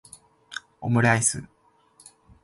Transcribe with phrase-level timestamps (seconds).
[0.79, 1.43] オムライス